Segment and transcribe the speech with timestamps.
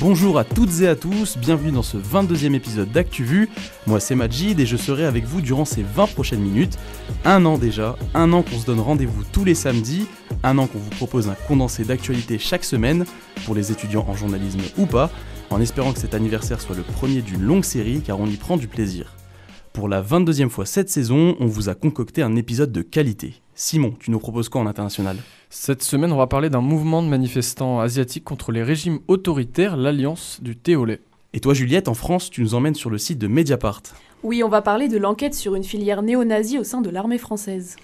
[0.00, 3.48] Bonjour à toutes et à tous, bienvenue dans ce 22e épisode d'ActuVu.
[3.88, 6.78] Moi c'est Majid et je serai avec vous durant ces 20 prochaines minutes.
[7.24, 10.06] Un an déjà, un an qu'on se donne rendez-vous tous les samedis,
[10.44, 13.06] un an qu'on vous propose un condensé d'actualité chaque semaine,
[13.44, 15.10] pour les étudiants en journalisme ou pas,
[15.50, 18.56] en espérant que cet anniversaire soit le premier d'une longue série car on y prend
[18.56, 19.16] du plaisir.
[19.72, 23.42] Pour la 22e fois cette saison, on vous a concocté un épisode de qualité.
[23.60, 25.16] Simon, tu nous proposes quoi en international?
[25.50, 30.38] Cette semaine, on va parler d'un mouvement de manifestants asiatiques contre les régimes autoritaires, l'Alliance
[30.40, 31.00] du thé au lait.
[31.32, 33.82] Et toi Juliette, en France, tu nous emmènes sur le site de Mediapart.
[34.22, 37.74] Oui, on va parler de l'enquête sur une filière néo-nazie au sein de l'armée française.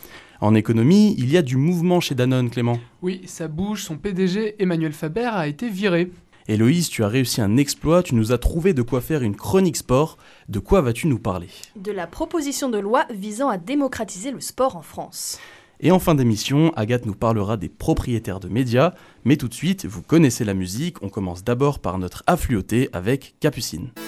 [0.41, 2.79] En économie, il y a du mouvement chez Danone, Clément.
[3.03, 6.13] Oui, ça bouge, son PDG Emmanuel Faber a été viré.
[6.47, 9.79] Héloïse, tu as réussi un exploit, tu nous as trouvé de quoi faire une chronique
[9.79, 10.19] sport.
[10.49, 11.49] De quoi vas-tu nous parler?
[11.75, 15.41] De la proposition de loi visant à démocratiser le sport en France.
[15.87, 18.95] Et en fin d'émission, Agathe nous parlera des propriétaires de médias.
[19.27, 23.35] Mais tout de suite, vous connaissez la musique, on commence d'abord par notre affluoté avec
[23.39, 23.91] Capucine.«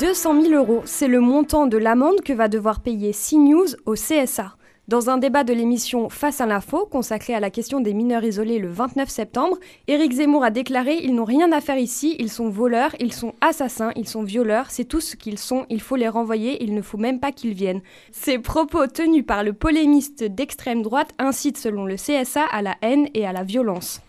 [0.00, 4.54] 200 000 euros, c'est le montant de l'amende que va devoir payer CNews au CSA.
[4.90, 8.58] Dans un débat de l'émission Face à l'info, consacré à la question des mineurs isolés
[8.58, 12.48] le 29 septembre, Éric Zemmour a déclaré Ils n'ont rien à faire ici, ils sont
[12.48, 16.08] voleurs, ils sont assassins, ils sont violeurs, c'est tout ce qu'ils sont, il faut les
[16.08, 17.82] renvoyer, il ne faut même pas qu'ils viennent.
[18.10, 23.06] Ces propos tenus par le polémiste d'extrême droite incitent selon le CSA à la haine
[23.14, 24.02] et à la violence.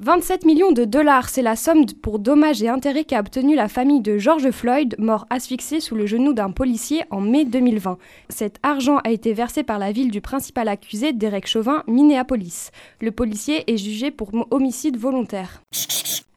[0.00, 4.00] 27 millions de dollars, c'est la somme pour dommages et intérêts qu'a obtenu la famille
[4.00, 7.98] de George Floyd, mort asphyxié sous le genou d'un policier en mai 2020.
[8.28, 12.70] Cet argent a été versé par la ville du principal accusé, Derek Chauvin, Minneapolis.
[13.00, 15.62] Le policier est jugé pour homicide volontaire.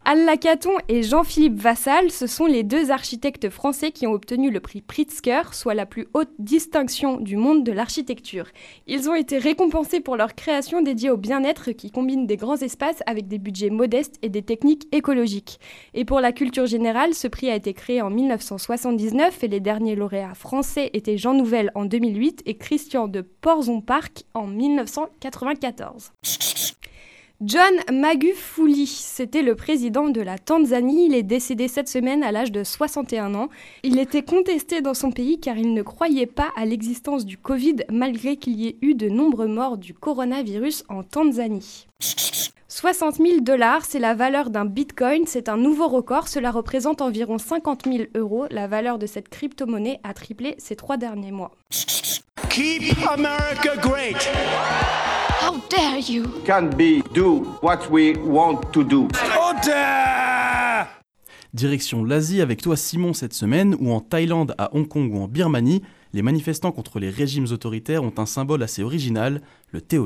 [0.03, 4.59] Al Lacaton et Jean-Philippe Vassal, ce sont les deux architectes français qui ont obtenu le
[4.59, 8.47] prix Pritzker, soit la plus haute distinction du monde de l'architecture.
[8.87, 13.03] Ils ont été récompensés pour leur création dédiée au bien-être qui combine des grands espaces
[13.05, 15.59] avec des budgets modestes et des techniques écologiques.
[15.93, 19.95] Et pour la culture générale, ce prix a été créé en 1979 et les derniers
[19.95, 26.11] lauréats français étaient Jean Nouvel en 2008 et Christian de Porzon-Parc en 1994.
[27.43, 31.07] John Magufuli, c'était le président de la Tanzanie.
[31.07, 33.49] Il est décédé cette semaine à l'âge de 61 ans.
[33.81, 37.77] Il était contesté dans son pays car il ne croyait pas à l'existence du Covid
[37.89, 41.87] malgré qu'il y ait eu de nombreux morts du coronavirus en Tanzanie.
[42.67, 47.39] 60 000 dollars, c'est la valeur d'un bitcoin, c'est un nouveau record, cela représente environ
[47.39, 48.45] 50 000 euros.
[48.51, 51.51] La valeur de cette crypto-monnaie a triplé ces trois derniers mois.
[52.49, 54.29] Keep America great!
[55.41, 56.25] How dare you?
[56.45, 59.07] Can be do what we want to do.
[61.51, 65.27] Direction l'Asie avec toi Simon cette semaine, où en Thaïlande, à Hong Kong ou en
[65.27, 65.81] Birmanie,
[66.13, 69.41] les manifestants contre les régimes autoritaires ont un symbole assez original,
[69.71, 69.97] le thé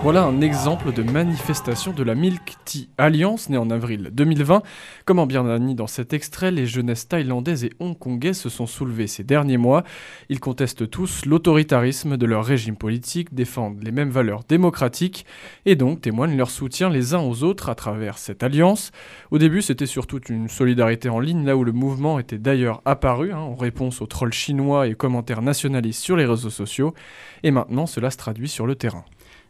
[0.00, 4.62] Voilà un exemple de manifestation de la Milk Tea Alliance née en avril 2020.
[5.04, 9.24] Comme en Birmanie dans cet extrait, les jeunesses thaïlandaises et hongkongaises se sont soulevées ces
[9.24, 9.82] derniers mois.
[10.28, 15.26] Ils contestent tous l'autoritarisme de leur régime politique, défendent les mêmes valeurs démocratiques
[15.66, 18.92] et donc témoignent leur soutien les uns aux autres à travers cette alliance.
[19.32, 23.32] Au début, c'était surtout une solidarité en ligne, là où le mouvement était d'ailleurs apparu
[23.32, 26.94] hein, en réponse aux trolls chinois et commentaires nationalistes sur les réseaux sociaux.
[27.42, 29.04] Et maintenant, cela se traduit sur le terrain.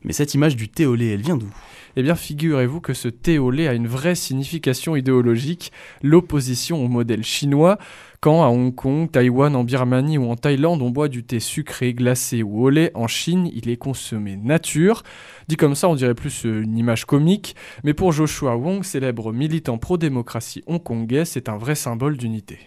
[0.05, 1.51] Mais cette image du thé au lait, elle vient d'où?
[1.97, 5.73] Eh bien, figurez-vous que ce thé au lait a une vraie signification idéologique,
[6.03, 7.79] l'opposition au modèle chinois.
[8.21, 11.95] Quand à Hong Kong, Taïwan, en Birmanie ou en Thaïlande, on boit du thé sucré,
[11.95, 15.03] glacé ou au lait, en Chine, il est consommé nature.
[15.49, 19.79] Dit comme ça, on dirait plus une image comique, mais pour Joshua Wong, célèbre militant
[19.79, 22.59] pro-démocratie hongkongais, c'est un vrai symbole d'unité.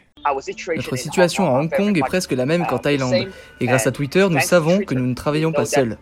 [0.75, 3.27] Notre situation à Hong Kong est presque la même qu'en Thaïlande.
[3.59, 5.97] Et grâce à Twitter, nous savons que nous ne travaillons pas seuls.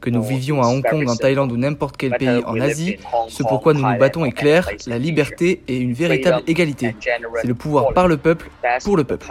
[0.00, 2.98] Que nous vivions à Hong Kong, en Thaïlande ou n'importe quel pays en Asie,
[3.28, 6.94] ce pourquoi nous nous battons est clair, la liberté et une véritable égalité.
[7.00, 8.50] C'est le pouvoir par le peuple,
[8.84, 9.26] pour le peuple.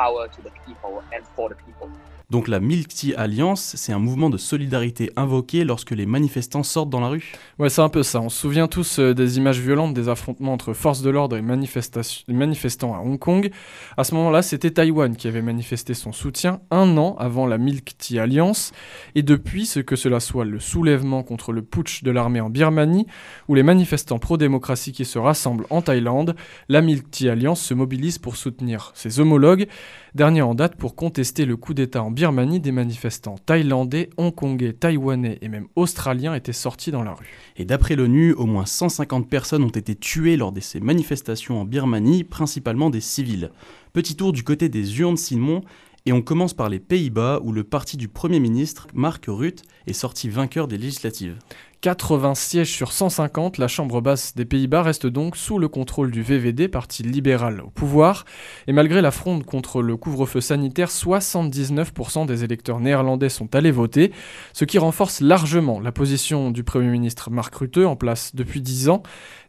[2.30, 6.92] Donc la Milk Tea Alliance, c'est un mouvement de solidarité invoqué lorsque les manifestants sortent
[6.92, 8.22] dans la rue Ouais, c'est un peu ça.
[8.22, 11.42] On se souvient tous euh, des images violentes des affrontements entre forces de l'ordre et
[11.42, 13.50] manifestants à Hong Kong.
[13.98, 17.98] À ce moment-là, c'était Taïwan qui avait manifesté son soutien un an avant la Milk
[17.98, 18.74] Tea Alliance.
[19.16, 23.08] Et depuis, ce que cela soit le soulèvement contre le putsch de l'armée en Birmanie
[23.48, 26.36] ou les manifestants pro-démocratie qui se rassemblent en Thaïlande,
[26.68, 29.68] la Milk Tea Alliance se mobilise pour soutenir ses homologues,
[30.14, 35.38] dernier en date pour contester le coup d'État en Birmanie, des manifestants thaïlandais, hongkongais, taïwanais
[35.42, 37.30] et même australiens étaient sortis dans la rue.
[37.56, 41.66] Et d'après l'ONU, au moins 150 personnes ont été tuées lors de ces manifestations en
[41.66, 43.52] Birmanie, principalement des civils.
[43.94, 45.62] Petit tour du côté des urnes, Simon,
[46.06, 49.94] et on commence par les Pays-Bas, où le parti du Premier ministre, Mark Rutte, est
[49.94, 51.38] sorti vainqueur des législatives.
[51.82, 56.22] 80 sièges sur 150, la Chambre basse des Pays-Bas reste donc sous le contrôle du
[56.22, 58.26] VVD, parti libéral au pouvoir.
[58.68, 64.12] Et malgré la fronde contre le couvre-feu sanitaire, 79% des électeurs néerlandais sont allés voter,
[64.52, 68.90] ce qui renforce largement la position du Premier ministre Mark Rutte, en place depuis 10
[68.90, 69.02] ans.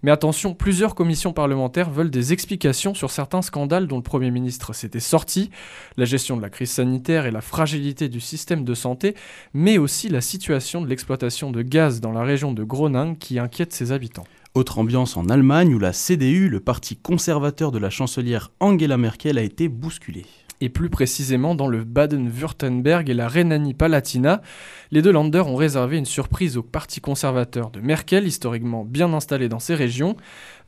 [0.03, 4.73] Mais attention, plusieurs commissions parlementaires veulent des explications sur certains scandales dont le Premier ministre
[4.73, 5.51] s'était sorti,
[5.97, 9.17] la gestion de la crise sanitaire et la fragilité du système de santé,
[9.53, 13.73] mais aussi la situation de l'exploitation de gaz dans la région de Groningue qui inquiète
[13.73, 14.27] ses habitants.
[14.55, 19.39] Autre ambiance en Allemagne où la CDU, le parti conservateur de la chancelière Angela Merkel,
[19.39, 20.27] a été bousculé
[20.61, 24.43] et plus précisément dans le Baden-Württemberg et la Rhénanie-Palatinat.
[24.91, 29.49] Les deux Länder ont réservé une surprise au parti conservateur de Merkel, historiquement bien installé
[29.49, 30.17] dans ces régions.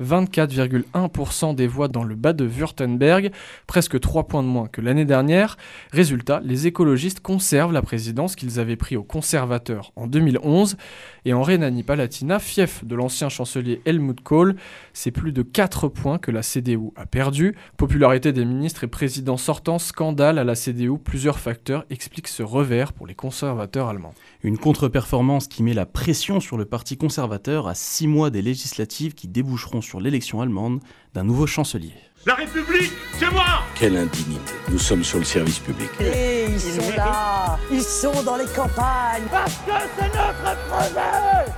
[0.00, 3.32] 24,1% des voix dans le Bade-Württemberg,
[3.66, 5.56] presque 3 points de moins que l'année dernière.
[5.90, 10.76] Résultat, les écologistes conservent la présidence qu'ils avaient pris aux conservateurs en 2011.
[11.24, 14.56] Et en Rhénanie-Palatinat, fief de l'ancien chancelier Helmut Kohl,
[14.92, 17.54] c'est plus de 4 points que la CDU a perdu.
[17.76, 22.92] Popularité des ministres et présidents sortants, scandale à la CDU, plusieurs facteurs expliquent ce revers
[22.92, 24.14] pour les conservateurs allemands.
[24.42, 29.14] Une contre-performance qui met la pression sur le parti conservateur à 6 mois des législatives
[29.14, 30.80] qui déboucheront sur l'élection allemande
[31.14, 31.94] d'un nouveau chancelier.
[32.24, 33.44] La République, c'est moi
[33.74, 34.52] Quelle indignité.
[34.70, 35.90] Nous sommes sur le service public.
[36.00, 41.52] Et ils sont là Ils sont dans les campagnes Parce que c'est notre projet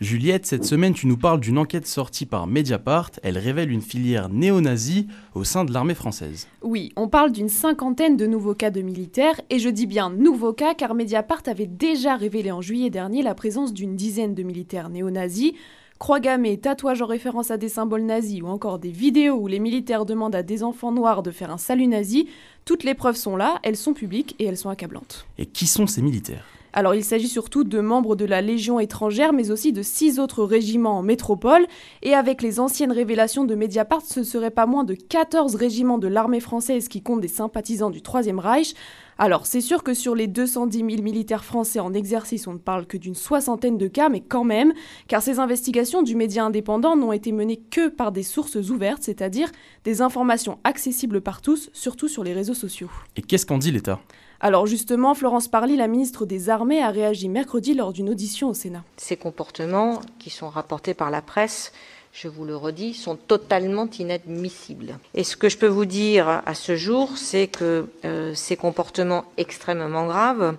[0.00, 3.10] Juliette, cette semaine, tu nous parles d'une enquête sortie par Mediapart.
[3.24, 6.46] Elle révèle une filière néo-nazie au sein de l'armée française.
[6.62, 10.52] Oui, on parle d'une cinquantaine de nouveaux cas de militaires, et je dis bien nouveaux
[10.52, 14.88] cas car Mediapart avait déjà révélé en juillet dernier la présence d'une dizaine de militaires
[14.88, 15.54] néo-nazis.
[15.98, 19.58] Croix gammées, tatouages en référence à des symboles nazis ou encore des vidéos où les
[19.58, 22.28] militaires demandent à des enfants noirs de faire un salut nazi,
[22.64, 25.26] toutes les preuves sont là, elles sont publiques et elles sont accablantes.
[25.38, 26.44] Et qui sont ces militaires?
[26.72, 30.44] Alors il s'agit surtout de membres de la Légion étrangère, mais aussi de six autres
[30.44, 31.66] régiments en métropole.
[32.02, 36.06] Et avec les anciennes révélations de Mediapart, ce serait pas moins de 14 régiments de
[36.06, 38.74] l'armée française qui comptent des sympathisants du Troisième Reich.
[39.20, 42.86] Alors c'est sûr que sur les 210 000 militaires français en exercice, on ne parle
[42.86, 44.72] que d'une soixantaine de cas, mais quand même,
[45.08, 49.50] car ces investigations du média indépendant n'ont été menées que par des sources ouvertes, c'est-à-dire
[49.82, 52.90] des informations accessibles par tous, surtout sur les réseaux sociaux.
[53.16, 53.98] Et qu'est-ce qu'en dit l'État?
[54.38, 58.54] Alors justement, Florence Parly, la ministre des Armées, a réagi mercredi lors d'une audition au
[58.54, 58.84] Sénat.
[58.98, 61.72] Ces comportements, qui sont rapportés par la presse,
[62.12, 64.98] je vous le redis, sont totalement inadmissibles.
[65.14, 69.24] Et ce que je peux vous dire à ce jour, c'est que euh, ces comportements
[69.36, 70.56] extrêmement graves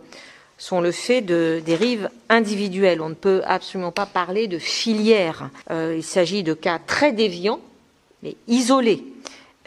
[0.58, 3.02] sont le fait de dérives individuelles.
[3.02, 5.50] On ne peut absolument pas parler de filière.
[5.72, 7.60] Euh, il s'agit de cas très déviants,
[8.24, 9.04] mais isolés.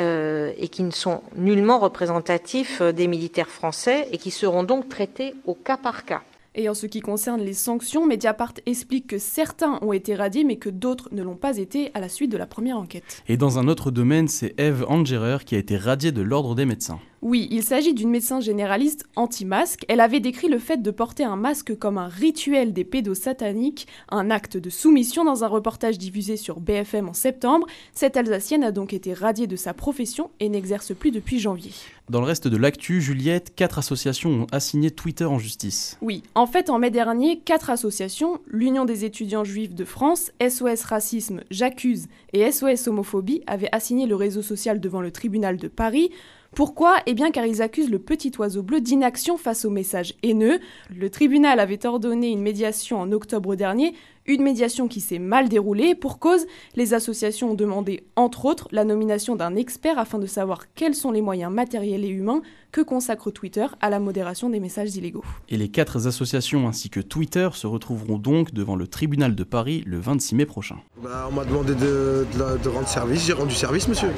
[0.01, 5.35] Euh, et qui ne sont nullement représentatifs des militaires français et qui seront donc traités
[5.45, 6.23] au cas par cas.
[6.55, 10.57] Et en ce qui concerne les sanctions, Mediapart explique que certains ont été radiés mais
[10.57, 13.23] que d'autres ne l'ont pas été à la suite de la première enquête.
[13.27, 16.67] Et dans un autre domaine, c'est Eve Angerer qui a été radiée de l'ordre des
[16.67, 17.01] médecins.
[17.23, 19.85] Oui, il s'agit d'une médecin généraliste anti-masque.
[19.87, 23.87] Elle avait décrit le fait de porter un masque comme un rituel des pédos sataniques,
[24.11, 27.69] un acte de soumission dans un reportage diffusé sur BFM en septembre.
[27.95, 31.71] Cette Alsacienne a donc été radiée de sa profession et n'exerce plus depuis janvier.
[32.11, 35.99] Dans le reste de l'actu, Juliette, quatre associations ont assigné Twitter en justice.
[36.03, 40.83] Oui, en fait, en mai dernier, quatre associations, l'Union des étudiants juifs de France, SOS
[40.83, 46.11] Racisme, J'accuse et SOS Homophobie, avaient assigné le réseau social devant le tribunal de Paris.
[46.55, 46.97] Pourquoi?
[47.07, 50.61] Eh bien car ils accusent le petit oiseau bleu d'inaction face aux messages haineux.
[50.95, 53.95] Le tribunal avait ordonné une médiation en octobre dernier,
[54.27, 55.95] une médiation qui s'est mal déroulée.
[55.95, 60.73] Pour cause, les associations ont demandé, entre autres, la nomination d'un expert afin de savoir
[60.75, 64.97] quels sont les moyens matériels et humains que consacre Twitter à la modération des messages
[64.97, 65.25] illégaux.
[65.49, 69.83] Et les quatre associations ainsi que Twitter se retrouveront donc devant le tribunal de Paris
[69.87, 70.77] le 26 mai prochain.
[71.03, 72.27] Bah, on m'a demandé de,
[72.63, 74.11] de rendre service, j'ai rendu service, monsieur.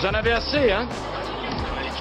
[0.00, 0.88] J'en avais assez, hein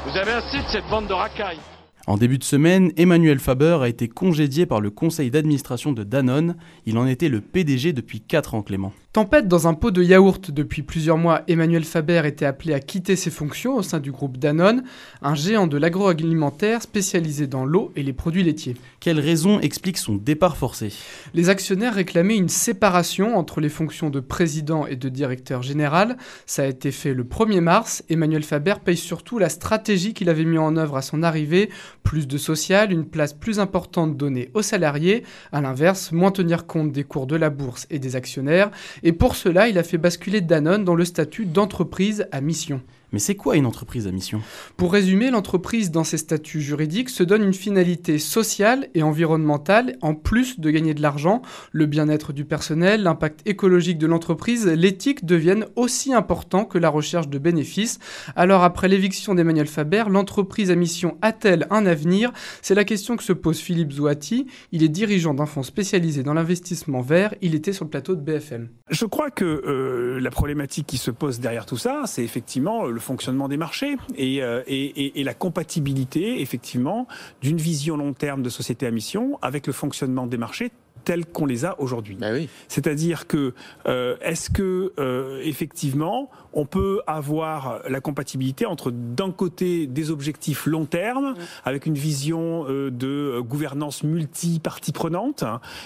[0.05, 1.59] Vous avez assez de cette bande de racailles.
[2.07, 6.55] En début de semaine, Emmanuel Faber a été congédié par le conseil d'administration de Danone.
[6.85, 8.93] Il en était le PDG depuis 4 ans, Clément.
[9.11, 10.51] Tempête dans un pot de yaourt.
[10.51, 14.37] Depuis plusieurs mois, Emmanuel Faber était appelé à quitter ses fonctions au sein du groupe
[14.37, 14.83] Danone,
[15.23, 18.77] un géant de l'agroalimentaire spécialisé dans l'eau et les produits laitiers.
[18.99, 20.93] Quelle raison explique son départ forcé?
[21.33, 26.15] Les actionnaires réclamaient une séparation entre les fonctions de président et de directeur général.
[26.45, 28.03] Ça a été fait le 1er mars.
[28.09, 31.71] Emmanuel Faber paye surtout la stratégie qu'il avait mis en œuvre à son arrivée,
[32.03, 36.91] plus de social, une place plus importante donnée aux salariés, à l'inverse, moins tenir compte
[36.91, 38.69] des cours de la bourse et des actionnaires
[39.03, 42.81] et pour cela, il a fait basculer Danone dans le statut d'entreprise à mission.
[43.11, 44.41] Mais c'est quoi une entreprise à mission?
[44.77, 50.13] Pour résumer, l'entreprise dans ses statuts juridiques se donne une finalité sociale et environnementale en
[50.13, 51.41] plus de gagner de l'argent.
[51.71, 57.29] Le bien-être du personnel, l'impact écologique de l'entreprise, l'éthique deviennent aussi importants que la recherche
[57.29, 57.99] de bénéfices.
[58.35, 62.31] Alors après l'éviction d'Emmanuel Faber, l'entreprise à mission a-t-elle un avenir?
[62.61, 64.45] C'est la question que se pose Philippe Zouati.
[64.71, 67.33] Il est dirigeant d'un fonds spécialisé dans l'investissement vert.
[67.41, 68.69] Il était sur le plateau de BFM.
[68.89, 72.98] Je crois que euh, la problématique qui se pose derrière tout ça, c'est effectivement le
[72.99, 77.07] fonctionnement des marchés et, euh, et, et, la compatibilité, effectivement,
[77.41, 80.71] d'une vision long terme de société à mission avec le fonctionnement des marchés
[81.09, 82.15] tels qu'on les a aujourd'hui.
[82.21, 82.49] Bah oui.
[82.67, 83.55] C'est-à-dire que
[83.87, 90.67] euh, est-ce que euh, effectivement on peut avoir la compatibilité entre d'un côté des objectifs
[90.67, 91.35] long terme mmh.
[91.65, 95.43] avec une vision euh, de gouvernance multi-parties prenantes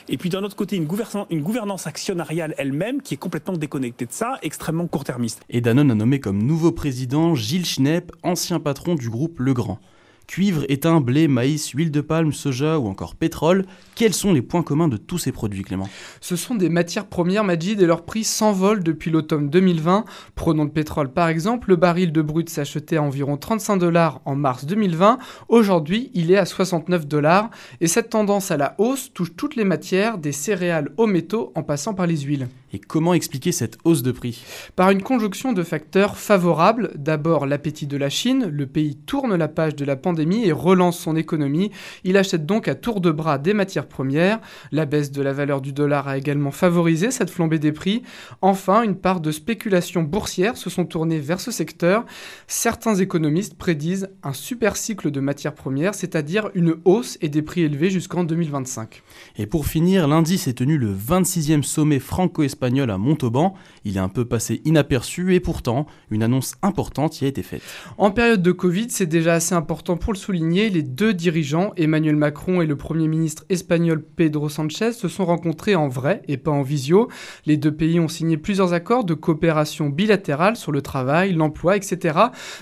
[0.09, 4.05] et puis d'un autre côté une gouvernance, une gouvernance actionnariale elle-même qui est complètement déconnectée
[4.05, 5.39] de ça, extrêmement court-termiste.
[5.49, 9.79] Et Danone a nommé comme nouveau président Gilles Schnepp, ancien patron du groupe Legrand.
[10.27, 13.65] Cuivre, étain, blé, maïs, huile de palme, soja ou encore pétrole,
[13.95, 15.89] quels sont les points communs de tous ces produits, Clément?
[16.21, 20.05] Ce sont des matières premières, Majid, et leur prix s'envole depuis l'automne 2020.
[20.35, 24.35] Prenons le pétrole par exemple, le baril de brut s'achetait à environ 35 dollars en
[24.35, 25.19] mars 2020.
[25.49, 27.49] Aujourd'hui, il est à 69 dollars.
[27.81, 31.63] Et cette tendance à la hausse touche toutes les matières, des céréales aux métaux en
[31.63, 32.47] passant par les huiles.
[32.75, 34.43] Et comment expliquer cette hausse de prix?
[34.75, 36.89] Par une conjonction de facteurs favorables.
[36.95, 40.97] D'abord l'appétit de la Chine, le pays tourne la page de la pandémie et relance
[40.97, 41.69] son économie.
[42.03, 44.39] Il achète donc à tour de bras des matières premières.
[44.71, 48.01] La baisse de la valeur du dollar a également favorisé cette flambée des prix.
[48.41, 52.05] Enfin, une part de spéculation boursière se sont tournées vers ce secteur.
[52.47, 57.61] Certains économistes prédisent un super cycle de matières premières, c'est-à-dire une hausse et des prix
[57.61, 59.03] élevés jusqu'en 2025.
[59.37, 63.53] Et pour finir, lundi s'est tenu le 26e sommet franco-espagnol à Montauban.
[63.83, 67.61] Il est un peu passé inaperçu et pourtant, une annonce importante y a été faite.
[67.97, 72.15] En période de Covid, c'est déjà assez important pour le souligner, les deux dirigeants, Emmanuel
[72.15, 76.51] Macron et le Premier ministre espagnol Pedro Sanchez, se sont rencontrés en vrai et pas
[76.51, 77.09] en visio.
[77.45, 82.17] Les deux pays ont signé plusieurs accords de coopération bilatérale sur le travail, l'emploi, etc.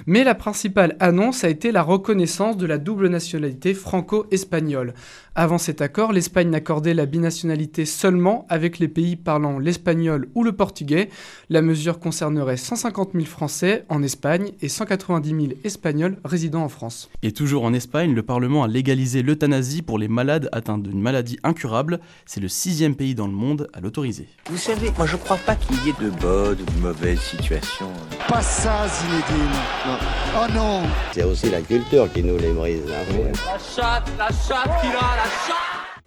[0.06, 4.94] Mais la principale annonce a été la reconnaissance de la double nationalité franco-espagnole.
[5.34, 10.52] Avant cet accord, l'Espagne n'accordait la binationalité seulement avec les pays parlant l'espagnol ou le
[10.52, 11.08] portugais.
[11.50, 17.10] La mesure concernerait 150 000 Français en Espagne et 190 000 Espagnols résidant en France.
[17.24, 21.40] Et toujours en Espagne, le Parlement a légalisé l'euthanasie pour les malades atteints d'une maladie
[21.44, 22.02] incurable.
[22.26, 24.28] C'est le sixième pays dans le monde à l'autoriser.
[24.50, 27.94] Vous savez, moi je crois pas qu'il y ait de bonnes ou de mauvaises situations.
[28.28, 29.52] Pas ça, Zinedine.
[29.88, 29.98] Non.
[30.36, 30.82] Oh non
[31.14, 32.82] C'est aussi la culture qui nous les brise.
[32.90, 33.32] Hein.
[33.46, 35.21] La chatte, la chatte qui a la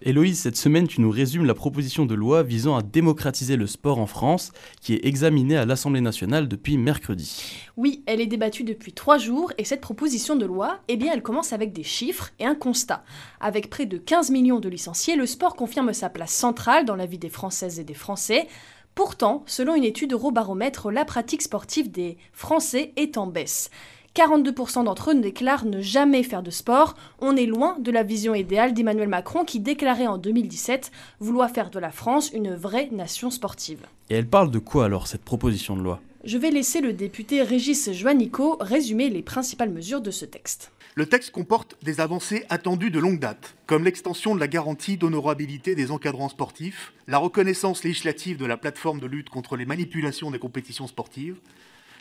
[0.06, 3.99] Héloïse, cette semaine, tu nous résumes la proposition de loi visant à démocratiser le sport
[3.99, 4.52] en France,
[4.83, 7.62] qui est examinée à l'Assemblée nationale depuis mercredi.
[7.78, 11.23] Oui, elle est débattue depuis trois jours, et cette proposition de loi, eh bien, elle
[11.23, 13.02] commence avec des chiffres et un constat.
[13.40, 17.06] Avec près de 15 millions de licenciés, le sport confirme sa place centrale dans la
[17.06, 18.47] vie des Françaises et des Français.
[18.94, 23.71] Pourtant, selon une étude Eurobaromètre, la pratique sportive des Français est en baisse.
[24.14, 26.94] 42% d'entre eux déclarent ne jamais faire de sport.
[27.18, 31.71] On est loin de la vision idéale d'Emmanuel Macron qui déclarait en 2017 vouloir faire
[31.71, 33.80] de la France une vraie nation sportive.
[34.11, 36.00] Et elle parle de quoi alors cette proposition de loi?
[36.23, 40.71] Je vais laisser le député Régis Joannico résumer les principales mesures de ce texte.
[40.94, 45.75] Le texte comporte des avancées attendues de longue date, comme l'extension de la garantie d'honorabilité
[45.75, 50.38] des encadrants sportifs, la reconnaissance législative de la plateforme de lutte contre les manipulations des
[50.38, 51.37] compétitions sportives,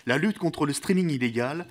[0.05, 1.65] la lutte contre le streaming illégal,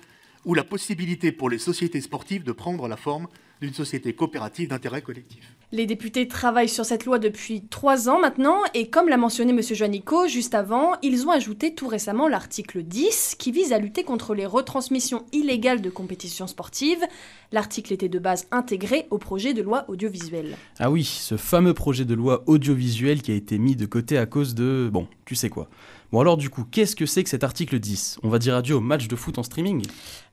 [0.45, 3.27] ou la possibilité pour les sociétés sportives de prendre la forme
[3.61, 5.55] d'une société coopérative d'intérêt collectif.
[5.71, 9.61] Les députés travaillent sur cette loi depuis trois ans maintenant, et comme l'a mentionné M.
[9.61, 14.35] Joannico juste avant, ils ont ajouté tout récemment l'article 10 qui vise à lutter contre
[14.35, 17.03] les retransmissions illégales de compétitions sportives.
[17.51, 20.57] L'article était de base intégré au projet de loi audiovisuel.
[20.77, 24.25] Ah oui, ce fameux projet de loi audiovisuel qui a été mis de côté à
[24.25, 24.89] cause de...
[24.91, 25.69] Bon, tu sais quoi.
[26.13, 28.75] Bon alors du coup, qu'est-ce que c'est que cet article 10 On va dire adieu
[28.75, 29.81] au match de foot en streaming?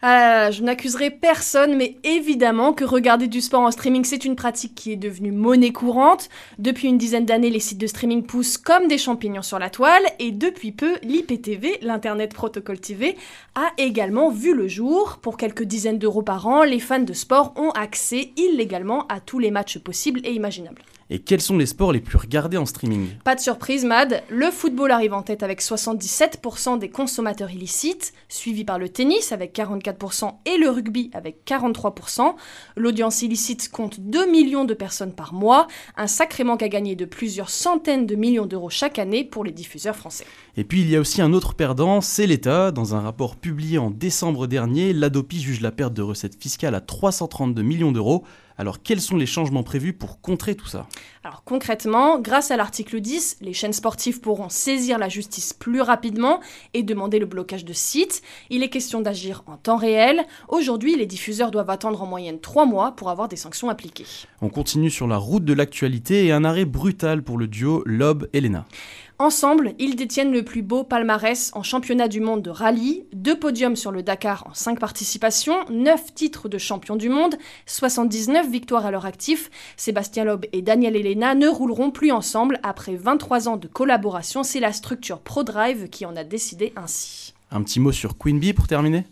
[0.04, 4.36] Euh, Je n'accuserai personne, mais évidemment que regarder Regarder du sport en streaming, c'est une
[4.36, 6.28] pratique qui est devenue monnaie courante.
[6.58, 10.02] Depuis une dizaine d'années, les sites de streaming poussent comme des champignons sur la toile
[10.18, 13.16] et depuis peu, l'IPTV, l'Internet Protocol TV,
[13.54, 15.18] a également vu le jour.
[15.22, 19.38] Pour quelques dizaines d'euros par an, les fans de sport ont accès illégalement à tous
[19.38, 20.82] les matchs possibles et imaginables.
[21.12, 23.08] Et quels sont les sports les plus regardés en streaming?
[23.24, 28.64] Pas de surprise, Mad, le football arrive en tête avec 77% des consommateurs illicites, suivi
[28.64, 32.34] par le tennis avec 44% et le rugby avec 43%.
[32.76, 37.04] L'audience illicite compte 2 millions de personnes par mois, un sacré manque à gagner de
[37.04, 40.26] plusieurs centaines de millions d'euros chaque année pour les diffuseurs français.
[40.56, 42.70] Et puis il y a aussi un autre perdant, c'est l'État.
[42.70, 46.80] Dans un rapport publié en décembre dernier, l'ADOPI juge la perte de recettes fiscales à
[46.80, 48.24] 332 millions d'euros.
[48.60, 50.86] Alors quels sont les changements prévus pour contrer tout ça?
[51.24, 56.40] Alors concrètement, grâce à l'article 10, les chaînes sportives pourront saisir la justice plus rapidement
[56.74, 58.20] et demander le blocage de sites.
[58.50, 60.26] Il est question d'agir en temps réel.
[60.48, 64.04] Aujourd'hui, les diffuseurs doivent attendre en moyenne 3 mois pour avoir des sanctions appliquées.
[64.42, 68.66] On continue sur la route de l'actualité et un arrêt brutal pour le duo Lob-Elena.
[69.20, 73.76] Ensemble, ils détiennent le plus beau palmarès en championnat du monde de rallye, deux podiums
[73.76, 77.34] sur le Dakar en 5 participations, 9 titres de champion du monde,
[77.66, 79.50] 79 victoires à leur actif.
[79.76, 84.42] Sébastien Loeb et Daniel Elena ne rouleront plus ensemble après 23 ans de collaboration.
[84.42, 87.34] C'est la structure ProDrive qui en a décidé ainsi.
[87.50, 89.04] Un petit mot sur Queen Bee pour terminer?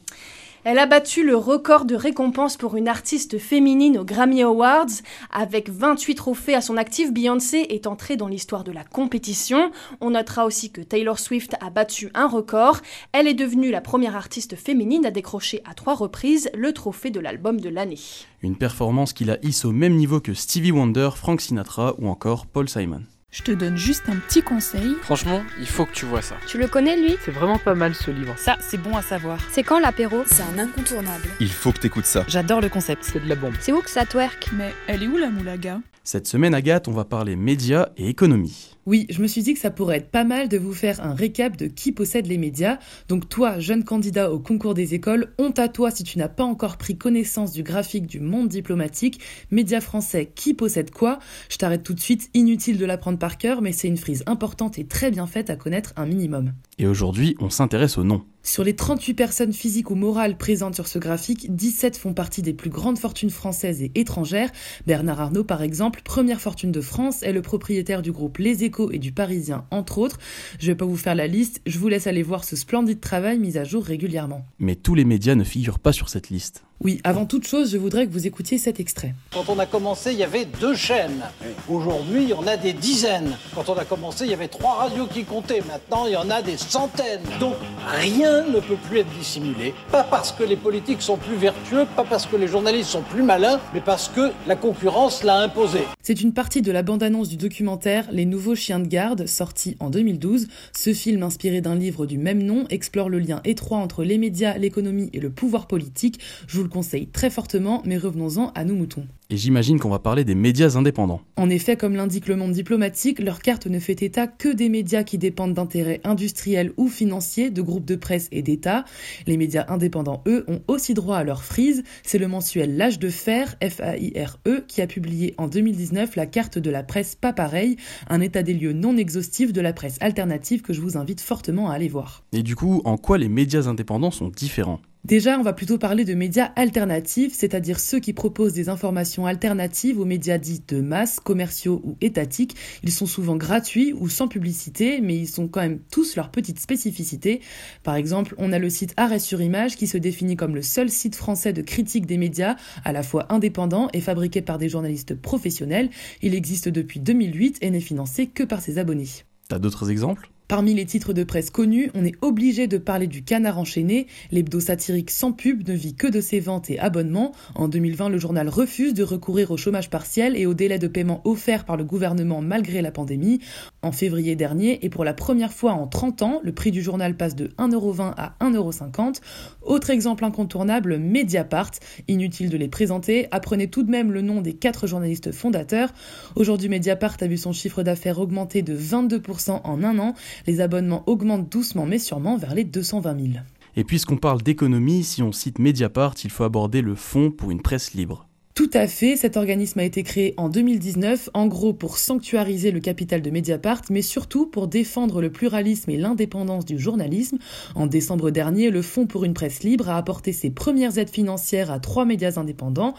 [0.71, 5.01] Elle a battu le record de récompense pour une artiste féminine aux Grammy Awards.
[5.33, 9.71] Avec 28 trophées à son actif, Beyoncé est entrée dans l'histoire de la compétition.
[10.03, 12.83] On notera aussi que Taylor Swift a battu un record.
[13.13, 17.21] Elle est devenue la première artiste féminine à décrocher à trois reprises le trophée de
[17.21, 17.99] l'album de l'année.
[18.43, 22.45] Une performance qui la hisse au même niveau que Stevie Wonder, Frank Sinatra ou encore
[22.45, 23.05] Paul Simon.
[23.31, 24.97] Je te donne juste un petit conseil.
[25.03, 26.37] Franchement, il faut que tu vois ça.
[26.47, 27.19] Tu le connais lui?
[27.23, 28.35] C'est vraiment pas mal ce livre.
[28.39, 29.39] Ça, c'est bon à savoir.
[29.53, 30.23] C'est quand l'apéro?
[30.25, 31.29] C'est un incontournable.
[31.39, 32.25] Il faut que t'écoutes ça.
[32.27, 33.05] J'adore le concept.
[33.05, 33.53] C'est de la bombe.
[33.61, 34.49] C'est où que ça twerk?
[34.55, 35.79] Mais elle est où la moulaga?
[36.11, 38.75] Cette semaine, Agathe, on va parler médias et économie.
[38.87, 41.13] Oui, je me suis dit que ça pourrait être pas mal de vous faire un
[41.13, 42.79] récap de qui possède les médias.
[43.11, 46.45] Donc toi, jeune candidat au concours des écoles, honte à toi si tu n'as pas
[46.45, 49.21] encore pris connaissance du graphique du monde diplomatique.
[49.51, 51.19] Médias français, qui possède quoi?
[51.51, 54.79] Je t'arrête tout de suite, inutile de l'apprendre par cœur, mais c'est une frise importante
[54.79, 56.55] et très bien faite à connaître un minimum.
[56.79, 58.25] Et aujourd'hui, on s'intéresse au nom.
[58.43, 62.55] Sur les 38 personnes physiques ou morales présentes sur ce graphique, 17 font partie des
[62.55, 64.51] plus grandes fortunes françaises et étrangères.
[64.87, 68.91] Bernard Arnault, par exemple, première fortune de France, est le propriétaire du groupe Les Échos
[68.91, 70.19] et du Parisien, entre autres.
[70.59, 73.39] Je vais pas vous faire la liste, je vous laisse aller voir ce splendide travail
[73.39, 74.47] mis à jour régulièrement.
[74.59, 76.65] Mais tous les médias ne figurent pas sur cette liste.
[76.81, 79.13] Oui, avant toute chose, je voudrais que vous écoutiez cet extrait.
[79.33, 81.25] Quand on a commencé, il y avait deux chaînes.
[81.69, 83.37] Aujourd'hui, on a des dizaines.
[83.53, 85.61] Quand on a commencé, il y avait trois radios qui comptaient.
[85.67, 87.23] Maintenant, il y en a des centaines.
[87.41, 89.75] Donc, rien ne peut plus être dissimulé.
[89.91, 93.25] Pas parce que les politiques sont plus vertueux, pas parce que les journalistes sont plus
[93.25, 95.81] malins, mais parce que la concurrence l'a imposé.
[96.01, 99.91] C'est une partie de la bande-annonce du documentaire Les Nouveaux Chiens de Garde, sorti en
[99.91, 100.47] 2012.
[100.73, 104.57] Ce film, inspiré d'un livre du même nom, explore le lien étroit entre les médias,
[104.59, 106.21] l'économie et le pouvoir politique.
[106.47, 109.07] Je vous le conseille très fortement, mais revenons-en à nos moutons.
[109.31, 111.21] Et j'imagine qu'on va parler des médias indépendants.
[111.37, 115.03] En effet, comme l'indique le monde diplomatique, leur carte ne fait état que des médias
[115.03, 118.85] qui dépendent d'intérêts industriels ou financiers, de groupes de presse et d'État.
[119.27, 121.85] Les médias indépendants, eux, ont aussi droit à leur frise.
[122.03, 126.71] C'est le mensuel L'âge de fer, F-A-I-R-E, qui a publié en 2019 la carte de
[126.71, 127.77] la presse pas pareil,
[128.09, 131.71] un état des lieux non exhaustif de la presse alternative que je vous invite fortement
[131.71, 132.25] à aller voir.
[132.33, 134.81] Et du coup, en quoi les médias indépendants sont différents?
[135.05, 139.99] Déjà, on va plutôt parler de médias alternatifs, c'est-à-dire ceux qui proposent des informations alternatives
[139.99, 142.57] aux médias dits de masse, commerciaux ou étatiques.
[142.83, 146.59] Ils sont souvent gratuits ou sans publicité, mais ils sont quand même tous leur petite
[146.59, 147.41] spécificité.
[147.85, 150.91] Par exemple, on a le site Arrêt sur Image qui se définit comme le seul
[150.91, 155.15] site français de critique des médias, à la fois indépendant et fabriqué par des journalistes
[155.15, 155.91] professionnels.
[156.23, 159.09] Il existe depuis 2008 et n'est financé que par ses abonnés.
[159.49, 160.31] T'as d'autres exemples?
[160.49, 164.07] Parmi les titres de presse connus, on est obligé de parler du Canard enchaîné.
[164.31, 167.33] L'hebdo satirique sans pub ne vit que de ses ventes et abonnements.
[167.55, 171.21] En 2020, le journal refuse de recourir au chômage partiel et au délai de paiement
[171.27, 173.41] offert par le gouvernement malgré la pandémie.
[173.83, 177.15] En février dernier, et pour la première fois en 30 ans, le prix du journal
[177.15, 179.21] passe de 1,20€ à 1,50€.
[179.61, 181.73] Autre exemple incontournable, Mediapart.
[182.09, 185.93] Inutile de les présenter, apprenez tout de même le nom des quatre journalistes fondateurs.
[186.37, 190.15] Aujourd'hui, Mediapart a vu son chiffre d'affaires augmenter de 22% en un an.
[190.47, 193.45] Les abonnements augmentent doucement mais sûrement vers les 220 000.
[193.77, 197.63] Et puisqu'on parle d'économie, si on cite Mediapart, il faut aborder le fonds pour une
[197.63, 198.28] presse libre.
[198.59, 202.81] Tout à fait, cet organisme a été créé en 2019, en gros pour sanctuariser le
[202.81, 207.39] capital de Mediapart, mais surtout pour défendre le pluralisme et l'indépendance du journalisme.
[207.77, 211.71] En décembre dernier, le Fonds pour une presse libre a apporté ses premières aides financières
[211.71, 212.95] à trois médias indépendants.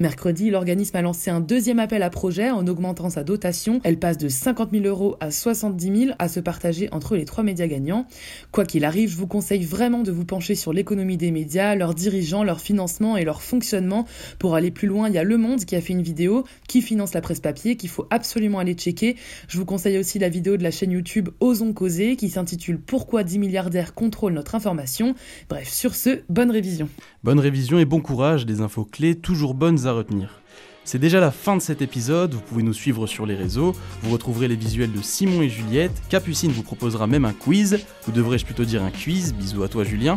[0.00, 3.82] Mercredi, l'organisme a lancé un deuxième appel à projet en augmentant sa dotation.
[3.84, 7.44] Elle passe de 50 000 euros à 70 000 à se partager entre les trois
[7.44, 8.06] médias gagnants.
[8.50, 11.94] Quoi qu'il arrive, je vous conseille vraiment de vous pencher sur l'économie des médias, leurs
[11.94, 14.06] dirigeants, leur financement et leur fonctionnement.
[14.38, 16.82] Pour aller plus loin, il y a Le Monde qui a fait une vidéo qui
[16.82, 19.16] finance la presse papier qu'il faut absolument aller checker.
[19.48, 23.24] Je vous conseille aussi la vidéo de la chaîne YouTube Osons causer qui s'intitule Pourquoi
[23.24, 25.14] 10 milliardaires contrôlent notre information.
[25.48, 26.88] Bref, sur ce, bonne révision.
[27.24, 30.42] Bonne révision et bon courage, des infos clés toujours bonnes à retenir.
[30.84, 34.10] C'est déjà la fin de cet épisode, vous pouvez nous suivre sur les réseaux, vous
[34.10, 38.44] retrouverez les visuels de Simon et Juliette, Capucine vous proposera même un quiz, ou devrais-je
[38.44, 40.16] plutôt dire un quiz, bisous à toi Julien.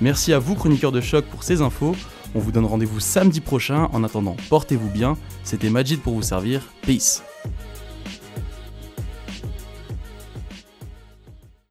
[0.00, 1.96] Merci à vous chroniqueurs de choc pour ces infos,
[2.34, 6.72] on vous donne rendez-vous samedi prochain, en attendant portez-vous bien, c'était Majid pour vous servir,
[6.82, 7.22] peace